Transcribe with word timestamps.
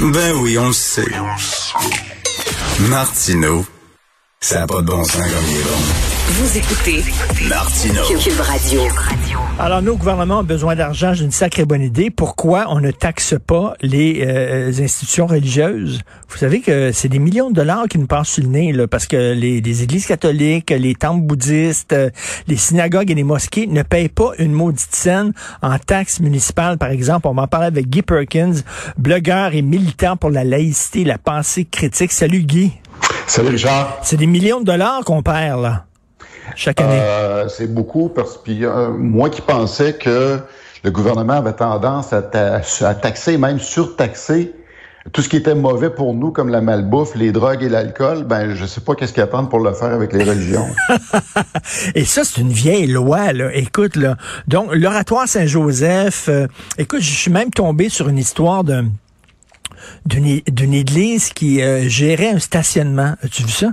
Ben 0.00 0.32
oui, 0.36 0.58
on 0.58 0.68
le 0.68 0.72
sait. 0.72 1.04
Martineau, 2.88 3.64
ça 4.44 4.60
n'a 4.60 4.66
pas 4.66 4.82
de 4.82 4.86
bon 4.86 5.02
sens 5.04 5.14
comme 5.14 5.44
il 5.48 5.56
est 5.56 5.62
bon. 5.62 5.70
Vous 6.26 6.58
écoutez 6.58 7.02
Martineau. 7.48 8.02
Cube 8.22 8.40
Radio. 8.40 8.82
Alors, 9.58 9.80
nos 9.80 9.96
gouvernements 9.96 10.40
ont 10.40 10.44
besoin 10.44 10.76
d'argent. 10.76 11.14
J'ai 11.14 11.24
une 11.24 11.30
sacrée 11.30 11.64
bonne 11.64 11.80
idée. 11.80 12.10
Pourquoi 12.10 12.66
on 12.68 12.78
ne 12.78 12.90
taxe 12.90 13.36
pas 13.46 13.72
les 13.80 14.22
euh, 14.26 14.68
institutions 14.68 15.26
religieuses? 15.26 16.02
Vous 16.28 16.36
savez 16.36 16.60
que 16.60 16.92
c'est 16.92 17.08
des 17.08 17.20
millions 17.20 17.48
de 17.48 17.54
dollars 17.54 17.86
qui 17.88 17.98
nous 17.98 18.06
passent 18.06 18.28
sur 18.28 18.42
le 18.42 18.50
nez, 18.50 18.72
là, 18.72 18.86
parce 18.86 19.06
que 19.06 19.32
les, 19.32 19.62
les 19.62 19.82
églises 19.82 20.04
catholiques, 20.04 20.68
les 20.68 20.94
temples 20.94 21.22
bouddhistes, 21.22 21.94
euh, 21.94 22.10
les 22.46 22.58
synagogues 22.58 23.10
et 23.10 23.14
les 23.14 23.24
mosquées 23.24 23.66
ne 23.66 23.82
payent 23.82 24.10
pas 24.10 24.32
une 24.38 24.52
maudite 24.52 24.94
scène 24.94 25.32
en 25.62 25.78
taxes 25.78 26.20
municipales, 26.20 26.76
par 26.76 26.90
exemple. 26.90 27.28
On 27.28 27.34
va 27.34 27.42
en 27.42 27.48
parler 27.48 27.68
avec 27.68 27.88
Guy 27.88 28.02
Perkins, 28.02 28.56
blogueur 28.98 29.54
et 29.54 29.62
militant 29.62 30.18
pour 30.18 30.28
la 30.28 30.44
laïcité 30.44 31.00
et 31.00 31.04
la 31.04 31.16
pensée 31.16 31.64
critique. 31.64 32.12
Salut, 32.12 32.42
Guy. 32.42 32.72
Salut, 33.26 33.50
Richard. 33.50 33.98
C'est 34.02 34.16
des 34.16 34.26
millions 34.26 34.60
de 34.60 34.66
dollars 34.66 35.04
qu'on 35.04 35.22
perd, 35.22 35.62
là 35.62 35.84
chaque 36.54 36.80
année? 36.80 37.00
Euh, 37.00 37.48
c'est 37.48 37.72
beaucoup 37.72 38.08
parce 38.08 38.36
que 38.38 38.50
euh, 38.50 38.90
moi 38.90 39.30
qui 39.30 39.40
pensais 39.40 39.94
que 39.94 40.38
le 40.82 40.90
gouvernement 40.90 41.34
avait 41.34 41.54
tendance 41.54 42.12
à, 42.12 42.22
ta 42.22 42.60
à, 42.80 42.94
taxer, 42.94 43.38
même 43.38 43.58
surtaxer 43.58 44.52
tout 45.12 45.20
ce 45.20 45.28
qui 45.28 45.36
était 45.36 45.54
mauvais 45.54 45.90
pour 45.90 46.14
nous, 46.14 46.30
comme 46.30 46.48
la 46.48 46.62
malbouffe, 46.62 47.14
les 47.14 47.30
drogues 47.30 47.62
et 47.62 47.68
l'alcool, 47.68 48.24
ben 48.24 48.54
je 48.54 48.64
sais 48.64 48.80
pas 48.80 48.94
qu'est-ce 48.94 49.12
qu'ils 49.12 49.22
attendent 49.22 49.50
pour 49.50 49.60
le 49.60 49.74
faire 49.74 49.92
avec 49.92 50.14
les 50.14 50.24
religions. 50.24 50.66
et 51.94 52.06
ça, 52.06 52.24
c'est 52.24 52.40
une 52.40 52.52
vieille 52.52 52.86
loi, 52.86 53.34
là. 53.34 53.54
Écoute, 53.54 53.96
là. 53.96 54.16
Donc, 54.48 54.68
l'oratoire 54.72 55.28
Saint-Joseph, 55.28 56.30
euh, 56.30 56.46
écoute, 56.78 57.02
je 57.02 57.10
suis 57.10 57.30
même 57.30 57.50
tombé 57.50 57.90
sur 57.90 58.08
une 58.08 58.16
histoire 58.16 58.64
d'une 58.64 58.92
d'une 60.06 60.74
église 60.74 61.30
qui 61.30 61.62
euh, 61.62 61.88
gérait 61.88 62.30
un 62.30 62.38
stationnement. 62.38 63.14
As-tu 63.22 63.44
vu 63.44 63.50
ça? 63.50 63.68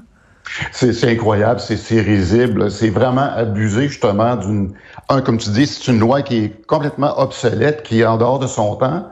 C'est 0.73 1.09
incroyable, 1.09 1.61
c'est 1.61 2.01
risible, 2.01 2.69
c'est 2.69 2.89
vraiment 2.89 3.29
abusé 3.33 3.87
justement 3.87 4.35
d'une... 4.35 4.73
Un, 5.07 5.21
comme 5.21 5.37
tu 5.37 5.49
dis, 5.51 5.65
c'est 5.65 5.89
une 5.89 5.99
loi 5.99 6.21
qui 6.21 6.37
est 6.37 6.65
complètement 6.67 7.19
obsolète, 7.19 7.83
qui 7.83 8.01
est 8.01 8.05
en 8.05 8.17
dehors 8.17 8.39
de 8.39 8.47
son 8.47 8.75
temps. 8.75 9.07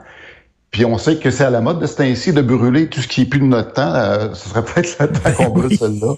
Puis 0.70 0.84
on 0.84 0.98
sait 0.98 1.16
que 1.16 1.30
c'est 1.30 1.44
à 1.44 1.50
la 1.50 1.60
mode 1.60 1.80
de 1.80 1.86
ce 1.86 2.00
ainsi 2.02 2.32
de 2.32 2.42
brûler 2.42 2.88
tout 2.88 3.00
ce 3.00 3.08
qui 3.08 3.22
est 3.22 3.24
plus 3.24 3.40
de 3.40 3.46
notre 3.46 3.72
temps. 3.72 3.92
Euh, 3.94 4.34
ce 4.34 4.50
serait 4.50 4.64
peut-être 4.64 4.96
le 5.00 5.08
temps 5.08 5.32
qu'on 5.32 5.50
brûle 5.50 5.76
celle-là. 5.76 6.14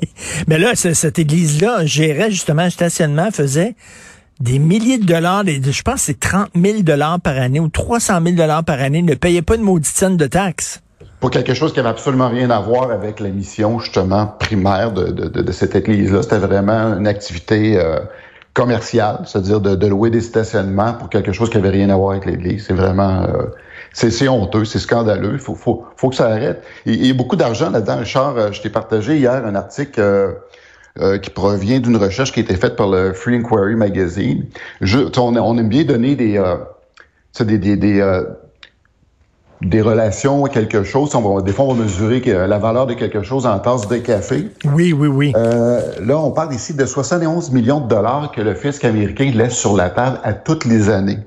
Mais 0.47 0.59
là, 0.59 0.75
cette 0.75 1.19
église-là 1.19 1.87
gérait 1.87 2.31
justement 2.31 2.63
un 2.63 2.71
stationnement, 2.71 3.31
faisait 3.31 3.75
des 4.43 4.59
milliers 4.59 4.99
de 4.99 5.05
dollars, 5.05 5.45
je 5.47 5.83
pense 5.83 5.95
que 5.95 6.01
c'est 6.01 6.21
30 6.21 6.49
000 6.57 6.83
dollars 6.83 7.21
par 7.21 7.39
année 7.39 7.61
ou 7.61 7.69
300 7.69 8.21
000 8.25 8.35
dollars 8.37 8.65
par 8.65 8.81
année, 8.81 9.01
ne 9.01 9.15
payait 9.15 9.43
pas 9.43 9.57
de 9.57 9.63
maudite 9.63 10.05
de 10.05 10.27
taxes 10.27 10.83
pour 11.21 11.31
quelque 11.31 11.55
chose 11.55 11.73
qui 11.73 11.79
avait 11.79 11.89
absolument 11.89 12.29
rien 12.29 12.51
à 12.51 12.59
voir 12.59 12.91
avec 12.91 13.21
la 13.21 13.29
mission 13.29 13.79
justement 13.79 14.27
primaire 14.27 14.91
de, 14.91 15.53
cette 15.53 15.77
église-là. 15.77 16.23
C'était 16.23 16.39
vraiment 16.39 16.99
une 16.99 17.07
activité 17.07 17.79
euh, 17.79 18.01
commerciale, 18.55 19.21
c'est-à-dire 19.25 19.61
de, 19.61 19.87
louer 19.87 20.11
des 20.11 20.21
stationnements 20.21 20.95
pour 20.95 21.11
quelque 21.11 21.31
chose 21.31 21.49
qui 21.49 21.59
avait 21.59 21.71
rien 21.71 21.91
à 21.91 21.97
voir 21.97 22.11
avec 22.11 22.27
l'église. 22.27 22.67
C'est 22.67 22.75
vraiment 22.75 23.23
euh, 23.23 23.45
c'est 23.93 24.27
honteux, 24.27 24.65
c'est 24.65 24.81
scandaleux. 24.81 25.35
Il 25.35 25.39
faut, 25.39 25.55
faut, 25.55 25.85
faut 25.97 26.09
que 26.09 26.17
ça 26.17 26.27
arrête. 26.27 26.65
Il, 26.87 27.07
y 27.07 27.11
a 27.11 27.15
beaucoup 27.15 27.37
d'argent 27.37 27.71
là-dedans. 27.71 27.99
Richard, 27.99 28.37
euh, 28.37 28.51
je 28.51 28.61
t'ai 28.61 28.71
partagé 28.71 29.17
hier 29.19 29.47
un 29.47 29.55
article 29.55 30.01
qui 31.23 31.31
provient 31.31 31.81
d'une 31.81 31.97
recherche 31.97 32.33
qui 32.33 32.41
a 32.41 32.43
été 32.43 32.55
faite 32.55 32.77
par 32.77 32.89
le 32.89 33.13
Free 33.13 33.37
Inquiry 33.37 33.77
Magazine. 33.77 34.45
Je, 34.81 34.99
on, 35.19 35.37
on, 35.37 35.59
aime 35.59 35.69
bien 35.69 35.85
donner 35.85 36.17
des, 36.17 36.43
des, 37.41 37.59
des, 37.59 37.77
des 37.77 38.03
des 39.65 39.81
relations 39.81 40.45
à 40.45 40.49
quelque 40.49 40.83
chose. 40.83 41.15
On 41.15 41.21
va, 41.21 41.43
des 41.43 41.53
fois, 41.53 41.67
on 41.67 41.75
va 41.75 41.85
mesurer 41.85 42.21
la 42.21 42.59
valeur 42.59 42.87
de 42.87 42.95
quelque 42.95 43.23
chose 43.23 43.47
en 43.47 43.59
tasse 43.59 43.89
de 43.89 43.97
café. 43.99 44.49
Oui, 44.65 44.93
oui, 44.93 45.09
oui. 45.09 45.33
Euh, 45.37 45.81
là, 46.01 46.19
on 46.19 46.33
parle 46.33 46.55
ici 46.55 46.75
de 46.75 46.85
71 46.85 47.51
millions 47.53 47.81
de 47.81 47.89
dollars 47.89 48.33
que 48.33 48.41
le 48.41 48.55
fisc 48.55 48.85
américain 48.85 49.31
laisse 49.35 49.57
sur 49.57 49.77
la 49.77 49.91
table 49.91 50.19
à 50.25 50.33
toutes 50.33 50.65
les 50.65 50.91
années. 50.91 51.19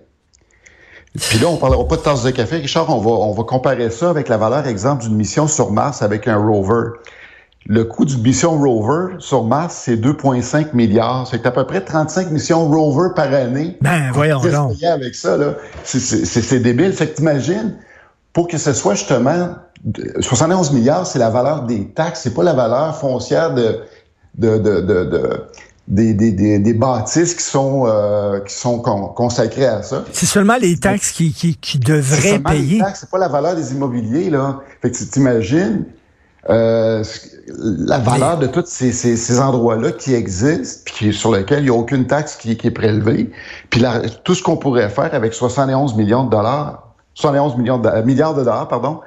Puis 1.17 1.39
là, 1.39 1.47
on 1.47 1.55
parlera 1.55 1.87
pas 1.87 1.95
de 1.95 2.01
tasse 2.01 2.23
de 2.23 2.31
café. 2.31 2.57
Richard, 2.57 2.89
on 2.89 2.99
va, 2.99 3.11
on 3.11 3.31
va 3.31 3.43
comparer 3.43 3.89
ça 3.89 4.09
avec 4.09 4.27
la 4.27 4.37
valeur, 4.37 4.67
exemple, 4.67 5.03
d'une 5.03 5.15
mission 5.15 5.47
sur 5.47 5.71
Mars 5.71 6.01
avec 6.01 6.27
un 6.27 6.35
rover. 6.35 6.89
Le 7.67 7.83
coût 7.83 8.05
d'une 8.05 8.21
mission 8.21 8.59
rover 8.59 9.15
sur 9.17 9.43
Mars, 9.43 9.81
c'est 9.85 9.95
2,5 9.95 10.75
milliards. 10.75 11.27
C'est 11.27 11.45
à 11.47 11.51
peu 11.51 11.65
près 11.65 11.81
35 11.81 12.29
missions 12.29 12.67
rover 12.67 13.09
par 13.15 13.33
année. 13.33 13.77
Ben, 13.81 14.11
voyons 14.13 14.39
donc. 14.39 14.83
avec 14.83 15.15
ça, 15.15 15.35
là. 15.35 15.55
C'est 15.83 16.59
débile. 16.59 16.93
Fait 16.93 17.07
que 17.07 17.15
t'imagines, 17.15 17.75
pour 18.33 18.47
que 18.47 18.59
ce 18.59 18.73
soit 18.73 18.93
justement 18.93 19.55
71 20.19 20.73
milliards, 20.73 21.07
c'est 21.07 21.17
la 21.17 21.31
valeur 21.31 21.63
des 21.63 21.87
taxes, 21.89 22.21
c'est 22.23 22.33
pas 22.35 22.43
la 22.43 22.53
valeur 22.53 22.97
foncière 22.97 23.53
de, 23.55 23.79
de, 24.37 24.57
de, 24.59 24.81
de, 24.81 25.29
des, 25.87 26.13
des, 26.13 26.59
des, 26.59 26.73
bâtisses 26.73 27.33
qui 27.35 27.43
sont 27.43 27.85
euh, 27.87 28.41
qui 28.41 28.53
sont 28.53 28.79
consacrées 28.79 29.67
à 29.67 29.83
ça. 29.83 30.03
C'est 30.11 30.25
seulement 30.25 30.57
les 30.57 30.77
taxes 30.77 31.11
qui, 31.11 31.33
qui, 31.33 31.55
qui 31.55 31.79
devraient 31.79 32.39
payer. 32.39 32.81
C'est 32.93 33.09
pas 33.09 33.19
la 33.19 33.27
valeur 33.27 33.55
des 33.55 33.71
immobiliers 33.73 34.29
là. 34.29 34.59
Fait 34.81 34.91
que 34.91 34.97
tu 34.97 35.07
t'imagines 35.07 35.85
euh, 36.49 37.03
la 37.47 37.97
valeur 37.99 38.37
de 38.37 38.47
tous 38.47 38.65
ces, 38.65 38.91
ces, 38.91 39.17
ces 39.17 39.39
endroits-là 39.39 39.91
qui 39.91 40.13
existent, 40.13 40.81
puis 40.85 41.13
sur 41.13 41.33
lesquels 41.33 41.59
il 41.59 41.65
n'y 41.65 41.69
a 41.69 41.73
aucune 41.73 42.05
taxe 42.07 42.35
qui, 42.35 42.55
qui 42.57 42.67
est 42.67 42.71
prélevée, 42.71 43.31
puis 43.69 43.83
tout 44.23 44.35
ce 44.35 44.43
qu'on 44.43 44.57
pourrait 44.57 44.89
faire 44.89 45.13
avec 45.13 45.33
71 45.33 45.95
millions 45.95 46.23
de 46.23 46.29
dollars 46.29 46.85
71 47.15 47.57
millions 47.57 47.77
de, 47.77 47.89
milliards 48.03 48.35
de 48.35 48.43
dollars, 48.43 48.67
pardon. 48.67 48.99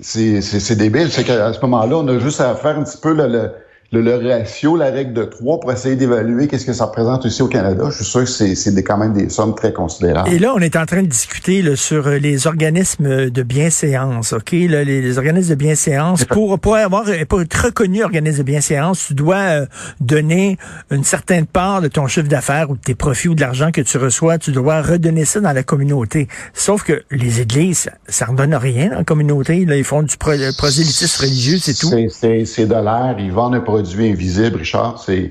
C'est 0.00 0.74
débile. 0.76 1.10
C'est 1.10 1.24
qu'à 1.24 1.52
ce 1.52 1.60
moment-là, 1.60 1.96
on 1.96 2.08
a 2.08 2.18
juste 2.18 2.40
à 2.40 2.54
faire 2.54 2.78
un 2.78 2.82
petit 2.82 2.98
peu 2.98 3.14
le, 3.14 3.26
le 3.28 3.52
le, 3.92 4.00
le, 4.00 4.16
ratio, 4.16 4.74
la 4.74 4.90
règle 4.90 5.12
de 5.12 5.24
3 5.24 5.60
pour 5.60 5.70
essayer 5.70 5.96
d'évaluer 5.96 6.48
qu'est-ce 6.48 6.64
que 6.64 6.72
ça 6.72 6.86
représente 6.86 7.26
aussi 7.26 7.42
au 7.42 7.48
Canada. 7.48 7.84
Je 7.90 7.96
suis 7.96 8.04
sûr 8.06 8.20
que 8.20 8.26
c'est 8.26 8.82
quand 8.82 8.96
même 8.96 9.12
des 9.12 9.28
sommes 9.28 9.54
très 9.54 9.74
considérables. 9.74 10.30
Et 10.30 10.38
là, 10.38 10.54
on 10.56 10.60
est 10.60 10.76
en 10.76 10.86
train 10.86 11.02
de 11.02 11.08
discuter 11.08 11.60
là, 11.60 11.76
sur 11.76 12.06
euh, 12.06 12.16
les 12.16 12.46
organismes 12.46 13.28
de 13.28 13.42
bienséance, 13.42 14.32
OK? 14.32 14.52
Là, 14.52 14.82
les, 14.82 15.18
organismes 15.18 15.50
de 15.50 15.54
bienséance, 15.56 16.24
pour, 16.24 16.58
pour, 16.58 16.76
avoir, 16.76 17.04
pour 17.28 17.42
être 17.42 17.66
reconnu 17.66 18.02
organisme 18.02 18.38
de 18.38 18.42
bienséance, 18.44 19.08
tu 19.08 19.14
dois 19.14 19.36
euh, 19.36 19.66
donner 20.00 20.56
une 20.90 21.04
certaine 21.04 21.44
part 21.44 21.82
de 21.82 21.88
ton 21.88 22.06
chiffre 22.06 22.28
d'affaires 22.28 22.70
ou 22.70 22.76
de 22.76 22.80
tes 22.80 22.94
profits 22.94 23.28
ou 23.28 23.34
de 23.34 23.42
l'argent 23.42 23.72
que 23.72 23.82
tu 23.82 23.98
reçois, 23.98 24.38
tu 24.38 24.52
dois 24.52 24.80
redonner 24.80 25.26
ça 25.26 25.40
dans 25.40 25.52
la 25.52 25.62
communauté. 25.62 26.28
Sauf 26.54 26.82
que 26.82 27.02
les 27.10 27.42
églises, 27.42 27.90
ça 28.08 28.24
ne 28.24 28.30
redonne 28.30 28.54
rien 28.54 28.88
dans 28.88 28.98
la 28.98 29.04
communauté. 29.04 29.66
Là, 29.66 29.76
ils 29.76 29.84
font 29.84 30.02
du 30.02 30.16
prosélytisme 30.16 31.22
religieux, 31.22 31.58
c'est 31.60 31.74
tout. 31.74 31.90
C'est 32.10 32.66
de 32.66 32.74
l'air. 32.74 33.16
Ils 33.18 33.32
vendent 33.32 33.54
un 33.54 33.60
produit 33.60 33.81
invisible, 34.10 34.58
Richard. 34.58 35.02
C'est 35.04 35.30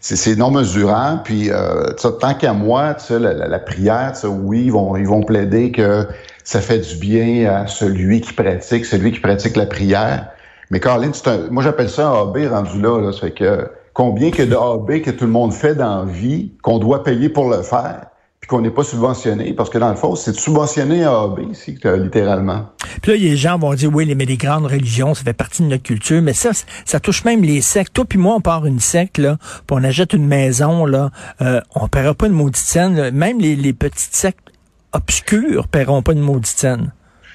c'est 0.00 0.36
non 0.36 0.50
mesurant. 0.50 1.20
Puis 1.24 1.50
euh, 1.50 1.90
tant 2.20 2.34
qu'à 2.34 2.52
moi, 2.52 2.96
la, 3.10 3.18
la, 3.18 3.48
la, 3.48 3.58
prière, 3.58 4.12
oui, 4.24 4.64
ils 4.66 4.72
vont 4.72 4.96
ils 4.96 5.06
vont 5.06 5.22
plaider 5.22 5.72
que 5.72 6.06
ça 6.44 6.60
fait 6.60 6.78
du 6.78 6.96
bien 6.96 7.52
à 7.52 7.66
celui 7.66 8.20
qui 8.20 8.32
pratique, 8.32 8.84
celui 8.84 9.12
qui 9.12 9.20
pratique 9.20 9.56
la 9.56 9.66
prière. 9.66 10.28
Mais 10.70 10.80
Caroline, 10.80 11.12
un, 11.26 11.50
moi 11.50 11.62
j'appelle 11.62 11.88
ça 11.88 12.08
un 12.08 12.22
AB 12.22 12.36
rendu 12.50 12.80
là. 12.80 13.00
là 13.00 13.12
ça 13.12 13.20
fait 13.20 13.32
que 13.32 13.68
combien 13.94 14.30
que 14.30 14.42
de 14.42 14.54
AB 14.54 15.02
que 15.02 15.10
tout 15.10 15.24
le 15.24 15.30
monde 15.30 15.52
fait 15.52 15.74
dans 15.74 16.04
la 16.04 16.10
vie, 16.10 16.52
qu'on 16.62 16.78
doit 16.78 17.02
payer 17.02 17.28
pour 17.28 17.48
le 17.48 17.62
faire? 17.62 18.06
Qu'on 18.48 18.62
n'est 18.62 18.70
pas 18.70 18.82
subventionné, 18.82 19.52
parce 19.52 19.68
que 19.68 19.78
dans 19.78 19.90
le 19.90 19.96
fond, 19.96 20.16
c'est 20.16 20.34
subventionné 20.34 21.04
à 21.04 21.20
AB 21.20 21.40
ici, 21.52 21.78
littéralement. 21.84 22.66
Puis 23.02 23.12
là, 23.12 23.18
les 23.18 23.36
gens 23.36 23.58
vont 23.58 23.74
dire, 23.74 23.90
oui, 23.92 24.12
mais 24.14 24.24
les 24.24 24.38
grandes 24.38 24.66
religions, 24.66 25.14
ça 25.14 25.22
fait 25.22 25.34
partie 25.34 25.62
de 25.62 25.68
notre 25.68 25.82
culture, 25.82 26.22
mais 26.22 26.32
ça, 26.32 26.50
ça 26.84 26.98
touche 26.98 27.24
même 27.24 27.42
les 27.42 27.60
sectes. 27.60 27.92
Toi 27.92 28.06
puis 28.06 28.18
moi, 28.18 28.34
on 28.36 28.40
part 28.40 28.64
une 28.64 28.80
secte, 28.80 29.18
là, 29.18 29.36
puis 29.66 29.76
on 29.78 29.84
achète 29.84 30.14
une 30.14 30.26
maison, 30.26 30.86
là, 30.86 31.10
euh, 31.42 31.60
on 31.74 31.88
paiera 31.88 32.14
pas 32.14 32.26
une 32.26 32.32
maudite 32.32 32.56
scène. 32.56 33.10
Même 33.10 33.38
les, 33.38 33.54
les 33.54 33.72
petites 33.74 34.14
sectes 34.14 34.50
obscures 34.92 35.68
paieront 35.68 36.02
pas 36.02 36.12
une 36.12 36.20
maudite 36.20 36.58
scène. 36.58 36.92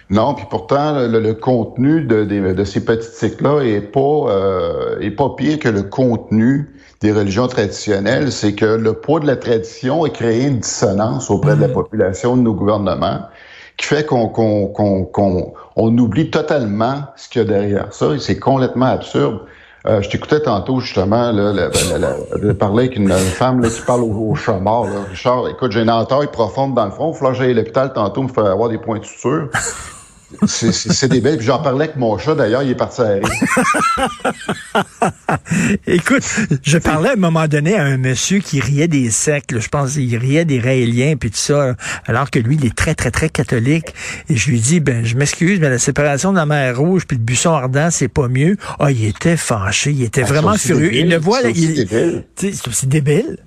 Non, 0.10 0.34
puis 0.34 0.46
pourtant, 0.50 1.08
le, 1.08 1.34
contenu 1.34 2.02
de, 2.02 2.24
de, 2.24 2.64
ces 2.64 2.84
petites 2.84 3.14
sectes-là 3.14 3.62
est 3.62 3.82
pas 3.82 4.00
euh, 4.00 5.00
est 5.00 5.12
pas 5.12 5.30
pire 5.36 5.60
que 5.60 5.70
le 5.70 5.84
contenu 5.84 6.73
des 7.04 7.12
religions 7.12 7.48
traditionnelles, 7.48 8.32
c'est 8.32 8.56
que 8.56 8.66
le 8.66 8.94
poids 8.94 9.20
de 9.20 9.28
la 9.28 9.36
tradition 9.36 10.06
a 10.06 10.10
créé 10.10 10.46
une 10.46 10.60
dissonance 10.60 11.30
auprès 11.30 11.56
de 11.58 11.62
la 11.62 11.68
mhm. 11.68 11.74
population, 11.74 12.38
de 12.38 12.42
nos 12.42 12.54
gouvernements, 12.54 13.20
qui 13.76 13.88
fait 13.88 14.06
qu'on 14.06 14.30
qu'on 14.30 15.54
on 15.76 15.98
oublie 15.98 16.32
totalement 16.32 17.04
ce 17.18 17.28
qu'il 17.28 17.42
y 17.42 17.46
a 17.46 17.48
derrière 17.48 17.94
ça, 17.94 18.14
et 18.14 18.20
c'est 18.20 18.40
complètement 18.40 18.86
absurde. 18.86 19.42
Euh, 19.86 20.02
je 20.02 20.10
t'écoutais 20.10 20.40
tantôt 20.40 20.80
justement 20.80 21.34
là, 21.34 21.52
de 21.52 22.52
parler 22.54 22.86
avec 22.86 22.96
une, 22.96 23.10
femme 23.10 23.60
là, 23.60 23.68
qui 23.68 23.82
parle 23.82 24.04
au, 24.04 24.30
au 24.30 24.36
chat 24.36 24.58
mort. 24.58 24.86
Là. 24.86 25.02
Richard, 25.10 25.50
écoute, 25.50 25.74
j'ai 25.74 25.82
une 25.82 25.90
entaille 25.90 26.28
profonde 26.32 26.74
dans 26.74 26.86
le 26.86 26.92
front. 26.92 27.12
Il 27.12 27.18
faut 27.18 27.28
que 27.28 27.34
j'aille 27.34 27.52
à 27.52 27.56
l'hôpital 27.56 27.92
tantôt 27.92 28.24
me 28.24 28.30
faire 28.30 28.46
avoir 28.46 28.70
des 28.70 28.78
points 28.78 29.00
de 29.00 29.04
suture. 29.04 29.50
C'est 30.46 31.08
débile. 31.08 31.38
Puis 31.38 31.46
j'en 31.46 31.62
parlais 31.62 31.86
avec 31.86 31.96
mon 31.96 32.18
chat, 32.18 32.36
d'ailleurs, 32.36 32.64
il 32.64 32.72
est 32.72 32.76
parti 32.76 33.02
à 33.02 33.06
rire. 33.06 33.24
Écoute, 35.88 36.24
je 36.64 36.78
parlais 36.78 37.10
à 37.10 37.14
un 37.14 37.18
moment 37.18 37.48
donné 37.48 37.76
à 37.76 37.84
un 37.84 37.98
monsieur 37.98 38.40
qui 38.40 38.60
riait 38.60 38.88
des 38.88 39.10
sectes. 39.10 39.60
Je 39.60 39.68
pense 39.70 39.94
qu'il 39.94 40.16
riait 40.18 40.46
des 40.46 40.60
raéliens 40.60 41.16
puis 41.16 41.32
tout 41.32 41.38
ça, 41.38 41.76
alors 42.06 42.32
que 42.32 42.40
lui, 42.40 42.56
il 42.56 42.66
est 42.66 42.76
très, 42.76 42.96
très, 42.96 43.12
très 43.12 43.30
catholique. 43.30 43.94
Et 44.30 44.36
je 44.36 44.50
lui 44.50 44.60
dis, 44.60 44.80
ben, 44.80 45.06
je 45.06 45.16
m'excuse, 45.16 45.60
mais 45.60 45.70
la 45.70 45.80
séparation 45.80 46.32
de 46.32 46.38
la 46.38 46.46
mer 46.46 46.78
Rouge 46.78 47.04
puis 47.08 47.18
le 47.18 47.24
buisson 47.24 47.52
ardent, 47.52 47.90
c'est 47.92 48.08
pas 48.08 48.28
mieux. 48.28 48.58
Ah, 48.80 48.92
il 48.92 49.06
était 49.06 49.38
fâché, 49.38 49.92
il 49.92 50.04
était 50.04 50.24
Ah, 50.24 50.28
vraiment 50.28 50.56
furieux. 50.56 50.94
Il 50.94 51.10
le 51.10 51.18
voit, 51.18 51.42
c'est 51.42 51.48
là, 51.48 51.54
il, 51.56 52.24
c'est 52.36 52.68
aussi 52.68 52.88
débile. 52.88 53.38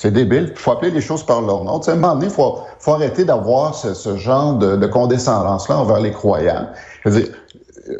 C'est 0.00 0.12
débile. 0.12 0.52
Il 0.52 0.56
faut 0.56 0.70
appeler 0.70 0.92
les 0.92 1.00
choses 1.00 1.24
par 1.26 1.40
leur 1.42 1.64
nom. 1.64 1.80
Tu 1.80 1.86
sais, 1.86 1.90
à 1.90 1.94
un 1.94 1.96
moment 1.96 2.14
donné, 2.14 2.26
il 2.26 2.32
faut, 2.32 2.60
faut 2.78 2.92
arrêter 2.92 3.24
d'avoir 3.24 3.74
ce, 3.74 3.94
ce 3.94 4.16
genre 4.16 4.54
de, 4.54 4.76
de 4.76 4.86
condescendance-là 4.86 5.76
envers 5.76 5.98
les 5.98 6.12
croyants. 6.12 6.68
Je 7.04 7.10
veux 7.10 7.20
dire, 7.20 7.32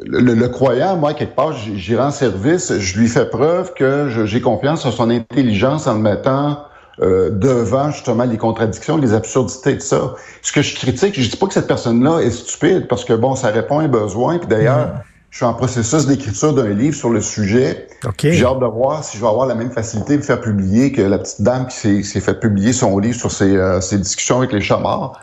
le, 0.05 0.35
le 0.35 0.49
croyant, 0.49 0.97
moi, 0.97 1.13
quelque 1.13 1.35
part, 1.35 1.53
j'y 1.55 1.97
rends 1.97 2.13
service, 2.13 2.73
je 2.79 2.99
lui 3.01 3.09
fais 3.09 3.29
preuve 3.29 3.75
que 3.75 4.09
j'ai 4.27 4.41
confiance 4.41 4.87
en 4.87 4.93
son 4.93 5.11
intelligence 5.11 5.89
en 5.89 5.95
le 5.95 5.99
mettant 5.99 6.59
euh, 7.01 7.31
devant 7.31 7.91
justement 7.91 8.25
les 8.25 8.37
contradictions, 8.37 8.97
les 8.97 9.13
absurdités 9.13 9.75
de 9.75 9.81
ça. 9.81 10.15
Ce 10.43 10.53
que 10.53 10.63
je 10.63 10.77
critique, 10.77 11.21
je 11.21 11.29
dis 11.29 11.37
pas 11.37 11.49
que 11.49 11.55
cette 11.55 11.67
personne-là 11.67 12.21
est 12.21 12.31
stupide, 12.31 12.87
parce 12.87 13.05
que 13.05 13.13
bon, 13.15 13.35
ça 13.35 13.49
répond 13.49 13.81
à 13.81 13.83
un 13.83 13.89
besoin. 13.89 14.39
Puis 14.39 14.47
d'ailleurs, 14.47 15.01
je 15.31 15.37
suis 15.37 15.45
en 15.45 15.53
processus 15.55 16.07
d'écriture 16.07 16.55
d'un 16.55 16.71
livre 16.71 16.97
sur 16.97 17.11
le 17.11 17.21
sujet. 17.21 17.87
OK. 18.05 18.15
Puis 18.17 18.33
J'ai 18.33 18.45
hâte 18.47 18.61
de 18.61 18.67
voir 18.67 19.05
si 19.05 19.17
je 19.19 19.23
vais 19.23 19.29
avoir 19.29 19.47
la 19.47 19.55
même 19.55 19.71
facilité 19.71 20.17
de 20.17 20.23
faire 20.23 20.41
publier 20.41 20.91
que 20.93 21.03
la 21.03 21.19
petite 21.19 21.43
dame 21.43 21.67
qui 21.67 22.03
s'est- 22.05 22.21
fait 22.21 22.41
publier 22.41 22.73
son 22.73 22.99
livre 22.99 23.17
sur 23.19 23.31
ses, 23.31 23.57
euh, 23.57 23.81
ses 23.81 23.99
discussions 23.99 24.39
avec 24.39 24.53
les 24.53 24.61
chats 24.61 24.79
morts. 24.79 25.19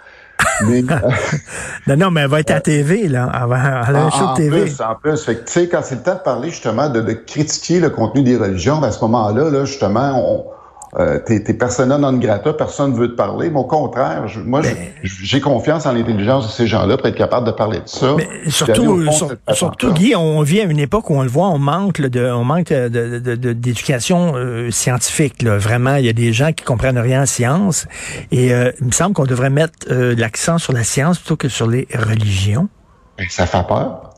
Mais 0.68 0.84
euh, 0.92 1.10
Non, 1.88 1.98
non, 1.98 2.12
mais 2.12 2.22
elle 2.22 2.28
va 2.30 2.42
être 2.42 2.52
à 2.52 2.60
TV, 2.62 3.08
là. 3.08 3.32
Elle, 3.42 3.48
va, 3.50 3.82
elle 3.90 3.96
a 3.96 4.00
un 4.04 4.06
en, 4.08 4.12
show 4.12 4.26
en 4.26 4.34
de 4.34 4.38
TV. 4.38 4.62
plus, 4.64 4.82
en 4.82 4.96
plus, 4.96 5.24
fait 5.24 5.36
que, 5.38 5.46
tu 5.46 5.52
sais, 5.54 5.70
quand 5.70 5.82
c'est 5.84 5.96
le 5.96 6.02
temps 6.04 6.16
de 6.16 6.20
parler 6.20 6.50
justement 6.50 6.90
de, 6.90 7.02
de 7.02 7.14
critiquer 7.14 7.80
le 7.80 7.90
contenu 7.90 8.22
des 8.22 8.38
religions, 8.38 8.78
ben, 8.80 8.90
à 8.90 8.92
ce 8.92 9.00
moment-là, 9.02 9.50
là, 9.50 9.66
justement, 9.66 10.12
on, 10.16 10.46
euh, 10.98 11.20
t'es, 11.20 11.44
t'es 11.44 11.54
persona 11.54 11.98
non 11.98 12.14
grata, 12.14 12.54
personne 12.54 12.92
ne 12.94 12.98
veut 12.98 13.10
te 13.10 13.16
parler. 13.16 13.50
Mais 13.50 13.60
au 13.60 13.64
contraire, 13.66 14.28
je- 14.28 14.40
moi, 14.40 14.62
Ben 14.62 14.76
j'ai 15.04 15.42
confiance 15.42 15.86
en 15.86 15.92
l'intelligence 15.92 16.48
de 16.48 16.52
ces 16.52 16.68
gens-là 16.68 16.98
pour 16.98 17.08
être 17.08 17.16
capable 17.18 17.46
de 17.46 17.52
parler 17.52 17.80
de 17.80 17.88
ça. 17.88 18.14
Mais 18.16 18.28
au 18.46 18.50
surtout, 18.50 19.12
sur- 19.12 19.32
surtout, 19.54 19.94
Guy, 19.94 20.16
on 20.16 20.42
vit 20.42 20.62
à 20.62 20.64
une 20.64 20.80
époque 20.80 21.10
où 21.10 21.16
on 21.16 21.24
le 21.24 21.28
voit, 21.30 21.48
on 21.50 21.58
manque 21.60 22.00
là, 22.00 22.08
de, 22.10 22.26
on 22.32 22.44
manque 22.44 22.70
de- 22.72 22.88
de- 23.20 23.36
de- 23.36 23.54
d'éducation 23.54 24.34
euh, 24.36 24.72
scientifique. 24.72 25.42
Là. 25.42 25.58
Vraiment, 25.58 25.96
il 25.96 26.06
y 26.06 26.10
a 26.10 26.14
des 26.14 26.32
gens 26.34 26.52
qui 26.54 26.64
comprennent 26.64 26.98
rien 26.98 27.24
en 27.24 27.26
science. 27.26 27.88
Et 28.32 28.54
euh, 28.54 28.72
il 28.80 28.88
me 28.88 28.92
semble 28.92 29.14
qu'on 29.14 29.26
devrait 29.26 29.50
mettre 29.50 29.74
euh, 29.92 30.16
l'accent 30.18 30.58
sur 30.58 30.72
la 30.74 30.84
science 30.84 31.20
plutôt 31.20 31.36
que 31.36 31.50
sur 31.50 31.68
les 31.68 31.88
religions. 31.94 32.70
Ben, 33.18 33.28
ça 33.30 33.46
fait 33.46 33.68
peur. 33.68 34.12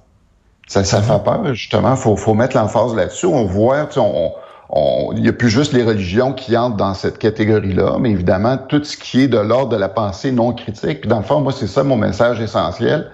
Ça, 0.68 0.84
ça 0.84 1.02
fait 1.02 1.24
peur, 1.24 1.54
justement. 1.54 1.96
Faut, 1.96 2.16
faut 2.18 2.34
mettre 2.34 2.58
l'emphase 2.58 2.94
là-dessus. 2.94 3.26
On 3.26 3.46
voit, 3.46 3.86
tu 3.86 3.94
sais, 3.94 4.00
on, 4.00 4.26
on, 4.28 4.32
il 4.76 5.22
n'y 5.22 5.30
a 5.30 5.34
plus 5.34 5.50
juste 5.50 5.74
les 5.74 5.84
religions 5.84 6.34
qui 6.34 6.58
entrent 6.58 6.76
dans 6.76 6.94
cette 6.94 7.18
catégorie-là, 7.20 7.98
mais 8.00 8.12
évidemment, 8.12 8.58
tout 8.58 8.84
ce 8.84 8.98
qui 8.98 9.22
est 9.22 9.28
de 9.28 9.38
l'ordre 9.38 9.70
de 9.70 9.78
la 9.78 9.90
pensée 9.90 10.32
non 10.32 10.54
critique. 10.54 11.02
Puis 11.02 11.10
dans 11.10 11.18
le 11.18 11.24
fond, 11.24 11.42
moi, 11.42 11.54
c'est 11.54 11.68
ça 11.68 11.84
mon 11.84 11.96
message 11.96 12.42
essentiel. 12.42 13.10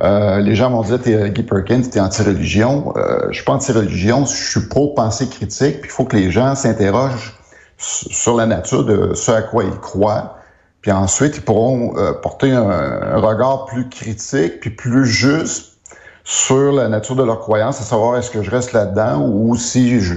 Euh, 0.00 0.40
les 0.40 0.54
gens 0.54 0.70
vont 0.70 0.82
dire, 0.82 1.00
t'es 1.00 1.30
Guy 1.30 1.42
Perkins, 1.42 1.82
t'es 1.82 2.00
anti-religion. 2.00 2.92
Euh, 2.96 3.28
je 3.30 3.36
suis 3.36 3.44
pas 3.44 3.52
anti-religion, 3.52 4.24
je 4.24 4.50
suis 4.50 4.68
pro-pensée 4.68 5.28
critique. 5.28 5.82
Puis 5.82 5.90
il 5.90 5.92
faut 5.92 6.04
que 6.04 6.16
les 6.16 6.30
gens 6.30 6.54
s'interrogent 6.54 7.38
sur 7.76 8.36
la 8.36 8.46
nature 8.46 8.84
de 8.84 9.14
ce 9.14 9.30
à 9.30 9.42
quoi 9.42 9.64
ils 9.64 9.78
croient. 9.78 10.36
Puis 10.80 10.90
ensuite, 10.90 11.36
ils 11.36 11.42
pourront 11.42 11.96
euh, 11.98 12.12
porter 12.14 12.50
un, 12.52 12.70
un 12.70 13.20
regard 13.20 13.66
plus 13.66 13.88
critique, 13.88 14.60
puis 14.60 14.70
plus 14.70 15.06
juste 15.06 15.76
sur 16.24 16.72
la 16.72 16.88
nature 16.88 17.16
de 17.16 17.24
leur 17.24 17.40
croyance, 17.40 17.80
à 17.80 17.84
savoir 17.84 18.16
est-ce 18.16 18.30
que 18.30 18.42
je 18.42 18.50
reste 18.50 18.72
là-dedans 18.72 19.26
ou 19.26 19.56
si 19.56 20.00
je, 20.00 20.14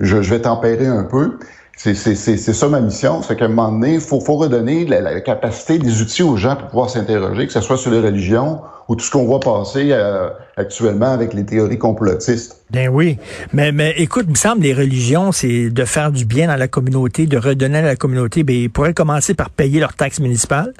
je, 0.00 0.22
je 0.22 0.30
vais 0.30 0.40
tempérer 0.40 0.86
un 0.86 1.04
peu. 1.04 1.38
C'est 1.76 1.94
ça 1.94 2.68
ma 2.68 2.80
mission. 2.80 3.22
C'est 3.22 3.36
qu'à 3.36 3.44
un 3.44 3.48
moment 3.48 3.70
donné, 3.70 3.94
il 3.94 4.00
faut, 4.00 4.20
faut 4.20 4.34
redonner 4.34 4.84
la, 4.84 5.00
la 5.00 5.20
capacité 5.20 5.78
des 5.78 6.02
outils 6.02 6.24
aux 6.24 6.36
gens 6.36 6.56
pour 6.56 6.68
pouvoir 6.68 6.90
s'interroger, 6.90 7.46
que 7.46 7.52
ce 7.52 7.60
soit 7.60 7.76
sur 7.76 7.92
les 7.92 8.00
religions 8.00 8.60
ou 8.88 8.96
tout 8.96 9.04
ce 9.04 9.10
qu'on 9.12 9.26
voit 9.26 9.38
passer 9.38 9.90
euh, 9.92 10.28
actuellement 10.56 11.12
avec 11.12 11.34
les 11.34 11.46
théories 11.46 11.78
complotistes. 11.78 12.64
Ben 12.70 12.88
oui. 12.88 13.18
Mais, 13.52 13.70
mais 13.70 13.94
écoute, 13.98 14.24
il 14.26 14.32
me 14.32 14.36
semble 14.36 14.62
les 14.62 14.74
religions, 14.74 15.30
c'est 15.30 15.70
de 15.70 15.84
faire 15.84 16.10
du 16.10 16.24
bien 16.24 16.48
dans 16.48 16.56
la 16.56 16.68
communauté, 16.68 17.26
de 17.26 17.38
redonner 17.38 17.78
à 17.78 17.82
la 17.82 17.96
communauté. 17.96 18.42
Ben, 18.42 18.56
ils 18.56 18.70
pourraient 18.70 18.94
commencer 18.94 19.34
par 19.34 19.50
payer 19.50 19.78
leurs 19.78 19.94
taxes 19.94 20.18
municipales. 20.18 20.72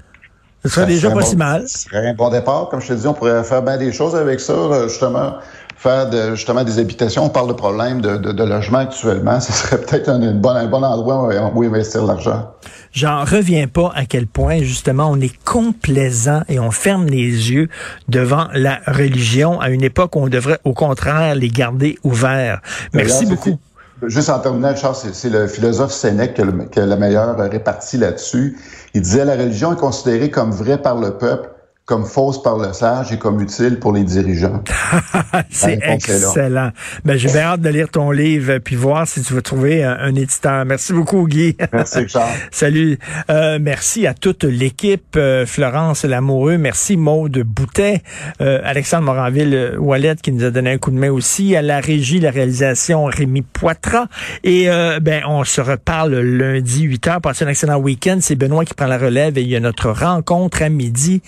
Ce 0.65 0.71
serait 0.71 0.81
Ça 0.81 0.87
déjà 0.89 1.11
serait 1.11 1.21
pas 1.21 1.27
si 1.27 1.37
mal. 1.37 1.69
Ce 1.69 1.79
serait 1.81 2.09
un 2.09 2.15
bon 2.15 2.31
départ. 2.31 2.71
Comme 2.71 2.81
je 2.81 2.89
te 2.89 2.95
dis, 2.95 3.07
on 3.07 3.15
pourrait 3.15 3.45
faire 3.45 3.63
bien 3.63 3.77
des 3.77 3.93
choses 3.93 4.17
avec 4.17 4.41
ça, 4.41 4.55
euh, 4.55 4.89
justement. 4.89 5.35
Faire 5.79 6.11
de, 6.11 6.35
justement 6.35 6.65
des 6.65 6.81
habitations. 6.81 7.25
On 7.25 7.29
parle 7.29 7.49
de 7.49 7.53
problèmes 7.53 8.01
de, 8.01 8.17
de, 8.17 8.33
de 8.33 8.45
logement 8.45 8.79
actuellement. 8.79 9.39
Ce 9.41 9.53
serait 9.53 9.79
peut-être 9.81 10.09
un, 10.09 10.21
une 10.21 10.41
bonne- 10.41 10.57
un 10.57 10.67
bon 10.67 10.83
endroit 10.83 11.29
où, 11.55 11.61
où 11.61 11.63
investir 11.65 12.05
l'argent. 12.05 12.51
J'en 12.93 13.25
reviens 13.25 13.69
pas 13.69 13.93
à 13.95 14.05
quel 14.05 14.27
point, 14.27 14.59
justement, 14.59 15.09
on 15.09 15.21
est 15.21 15.37
complaisant 15.45 16.43
et 16.49 16.59
on 16.59 16.73
ferme 16.73 17.07
les 17.07 17.53
yeux 17.53 17.69
devant 18.09 18.49
la 18.55 18.81
religion 18.89 19.61
à 19.61 19.69
une 19.71 19.85
époque 19.85 20.17
où 20.17 20.21
on 20.21 20.29
devrait, 20.29 20.59
au 20.65 20.73
contraire, 20.75 21.35
les 21.37 21.49
garder 21.49 21.97
ouverts. 22.03 22.61
Merci 22.93 23.25
D'ailleurs, 23.27 23.37
beaucoup. 23.45 23.59
Juste 24.07 24.31
en 24.31 24.39
terminant, 24.41 24.75
Charles, 24.75 24.95
c'est- 24.97 25.15
c'est 25.15 25.31
le 25.31 25.47
philosophe 25.47 25.93
Sénèque 25.93 26.35
qui 26.35 26.41
a, 26.41 26.45
le- 26.45 26.65
qui 26.65 26.81
a 26.81 26.87
la 26.87 26.97
meilleure 26.97 27.37
répartie 27.39 27.99
là-dessus. 27.99 28.57
Il 28.95 29.03
disait 29.03 29.25
la 29.25 29.37
religion 29.37 29.73
est 29.75 29.77
considérée 29.79 30.31
comme 30.31 30.51
vraie 30.51 30.79
par 30.79 30.97
le 30.97 31.11
peuple, 31.19 31.51
comme 31.89 32.05
fausse 32.05 32.43
par 32.43 32.59
le 32.59 32.75
sage 32.75 33.13
et 33.13 33.19
comme 33.19 33.41
utile 33.41 33.79
pour 33.81 33.95
les 33.95 34.05
dirigeants. 34.05 34.63
C'est 35.51 35.79
excellent. 35.83 36.71
Ben, 37.07 37.17
j'ai 37.17 37.29
bien 37.29 37.41
hâte 37.45 37.63
de 37.63 37.71
lire 37.71 37.89
ton 37.89 38.11
livre 38.11 38.59
puis 38.59 38.77
voir 38.77 39.09
si 39.09 39.23
tu 39.23 39.33
vas 39.33 39.41
trouver 39.41 39.83
un, 39.83 39.97
un 39.99 40.15
éditeur. 40.15 40.67
Merci 40.67 40.93
beaucoup, 40.93 41.27
Guy. 41.27 41.57
Merci, 41.73 42.01
Charles. 42.09 42.29
Salut. 42.51 42.99
Euh, 43.31 43.59
merci 43.59 44.07
à 44.07 44.13
toute 44.13 44.45
l'équipe. 44.45 45.17
euh, 45.17 45.47
Florence 45.47 46.05
Lamoureux. 46.05 46.59
Merci 46.59 46.99
Maude 46.99 47.39
Boutet. 47.39 48.03
Euh, 48.43 48.61
Alexandre 48.65 49.05
Moranville-Wallet 49.05 50.17
qui 50.23 50.33
nous 50.33 50.45
a 50.45 50.51
donné 50.51 50.73
un 50.73 50.79
coup 50.79 50.91
de 50.91 50.99
main 50.99 51.11
aussi. 51.11 51.57
À 51.57 51.63
la 51.63 51.81
régie, 51.81 52.21
la 52.21 52.31
réalisation, 52.31 53.07
Rémi 53.07 53.41
Poitras. 53.41 54.09
Et 54.45 54.69
euh, 54.69 55.01
ben, 55.01 55.23
on 55.27 55.43
se 55.43 55.63
reparle 55.63 56.15
lundi 56.19 56.83
8 56.83 57.07
h. 57.07 57.21
Passez 57.23 57.47
un 57.47 57.49
excellent 57.49 57.79
week-end. 57.79 58.19
C'est 58.21 58.37
Benoît 58.37 58.67
qui 58.67 58.75
prend 58.75 58.89
la 58.89 58.99
relève 58.99 59.39
et 59.39 59.41
il 59.43 59.49
y 59.49 59.57
a 59.57 59.61
notre 59.61 59.89
rencontre 59.91 60.61
à 60.63 60.69
midi. 60.69 61.23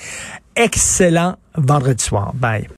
Excellent 0.61 1.39
vendredi 1.57 2.03
soir. 2.03 2.33
Bye. 2.35 2.69